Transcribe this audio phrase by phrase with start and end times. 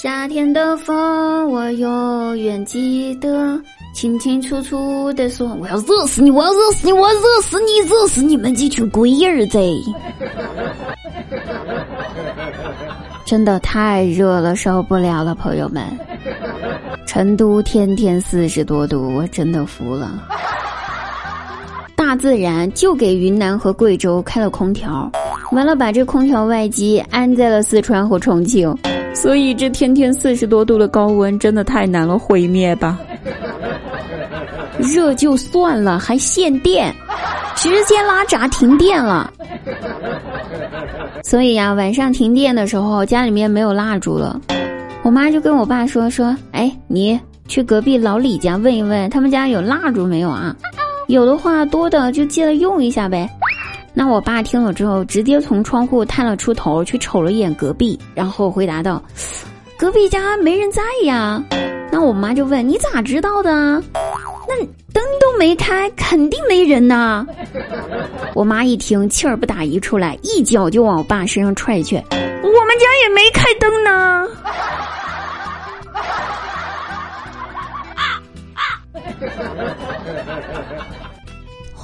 [0.00, 3.60] 夏天的风，我永远记得，
[3.92, 9.58] 清清楚楚的说：“我要热死你，我要热死你，我要热死你，热死你们这群龟儿子！”
[13.26, 15.82] 真的太热了，受不了了，朋友们。
[17.04, 20.12] 成都天天四十多度，我真的服了。
[21.96, 25.10] 大自然就给云南和贵州开了空调，
[25.50, 28.72] 完了把这空调外机安在了四川和重庆。
[29.20, 32.96] 所以这天天四十多度的高温真的太难了，毁灭吧！
[34.78, 36.94] 热就算了，还限电，
[37.56, 39.28] 直接拉闸停电了。
[41.24, 44.40] 所以呀，晚上停电的时候，家里面没有蜡烛了，
[45.02, 50.54] 我妈就跟我爸说说：“哎，你去隔壁老李家问一问，他们家有蜡烛没有啊？
[51.08, 53.28] 有的话多的就借来用一下呗。”
[53.98, 59.02] 那我爸听了之后，直接从窗户探了出头去瞅了一眼隔壁，然后回答道
[59.76, 61.42] ：“隔壁家没人在呀。”
[61.90, 63.50] 那我妈就问：“你咋知道的？
[64.46, 64.56] 那
[64.92, 67.26] 灯都没开，肯定没人呐。
[68.36, 74.28] ”我妈一听，气儿不打一处来，一脚就往我爸身上踹去：“我们家也没开灯呢。”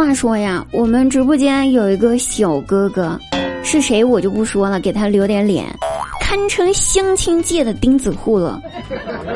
[0.00, 3.20] 话说呀，我们直播间有一个小哥哥，
[3.62, 5.66] 是谁我就不说了，给他留点脸，
[6.22, 8.62] 堪称相亲界的钉子户了。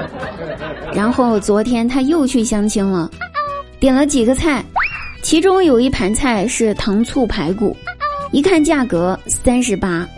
[0.94, 3.10] 然后昨天他又去相亲了，
[3.78, 4.64] 点了几个菜，
[5.22, 7.76] 其中有一盘菜是糖醋排骨，
[8.32, 10.08] 一看价格三十八，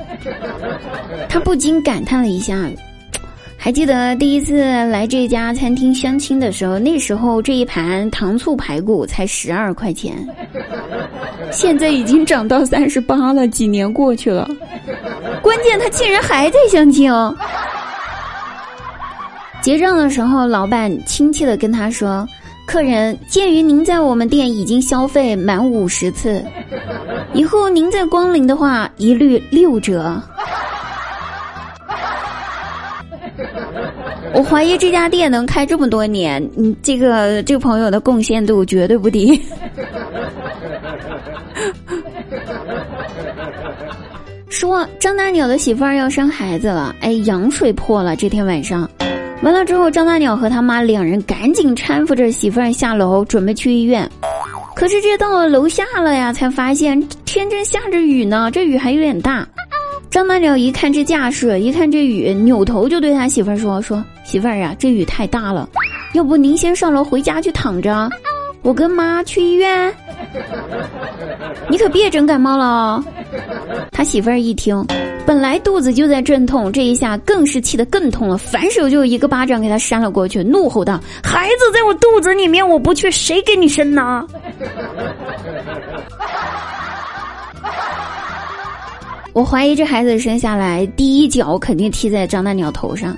[1.29, 2.71] 他不禁感叹了一下。
[3.67, 10.15] 还记得第一次来这家餐厅相亲的时候，那时候这一盘糖醋排骨才十二块钱，
[11.51, 13.49] 现在已经涨到三十八了。
[13.49, 14.49] 几年过去了，
[15.43, 17.37] 关键他竟然还在相亲哦。
[19.61, 22.25] 结账的时候，老板亲切的跟他说
[22.69, 26.41] ：“客人，鉴于您在我们店已经消费满五十次，
[27.35, 30.23] 以后您再光临的话，一律六折。”
[34.37, 39.41] 我怀疑这家店能开这么多年，你这个这个朋友的贡献度绝对不低。
[44.51, 48.15] 说张大鸟的媳妇儿要生孩子了，哎，羊水破了。
[48.15, 48.87] 这天晚上，
[49.43, 54.07] 完了之后，张大鸟和他妈两人赶紧搀扶着媳妇儿下楼，准备去医院。
[54.75, 59.49] 可是这到了楼下了呀，才发现天正下着雨呢，这雨还有点大。
[60.11, 65.69] 张大鸟一看这架势，一看这雨，扭头就对他媳妇儿说：“说媳妇儿啊，这雨太大了，
[66.15, 68.09] 要不您先上楼回家去躺着，
[68.63, 69.93] 我跟妈去医院。
[71.69, 73.05] 你可别整感冒了哦。”
[73.93, 74.83] 他媳妇儿一听，
[75.27, 84.27] 本来肚子就在阵痛，这一下更是气得更痛了，反手就一个巴掌给他扇了过去，怒吼道：“孩子在我肚子里面，我不去，谁给你生呢？”
[89.37, 93.15] 我怀疑这孩子生下来第一脚肯定踢在张大鸟头上。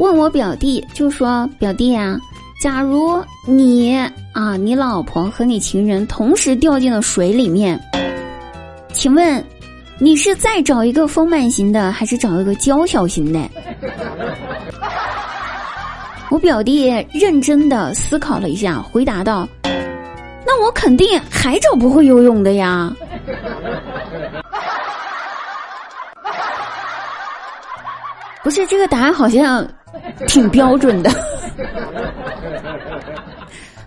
[0.00, 2.18] 问我表弟就说：“表弟啊，
[2.60, 3.96] 假如你
[4.32, 7.80] 啊，你老婆和你情人同时掉进了水里面，
[8.92, 9.44] 请问
[10.00, 13.48] 你是再找一个丰满型的，还是找一个娇小型的？”
[16.32, 19.48] 我表弟认真的思考了一下，回答道。
[20.60, 22.92] 我肯定还找不会游泳的呀！
[28.42, 29.66] 不是这个答案好像
[30.28, 31.10] 挺标准的。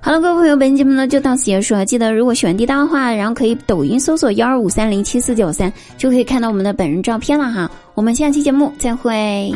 [0.01, 1.85] 好了，各位朋友，本期节目呢就到此结束了。
[1.85, 7.69] 记得如果喜欢滴答的话，然后可以抖音搜索幺二五三零七四九三，就可以看到我们的本人照片了哈。
[7.93, 9.53] 我们下期节目再会。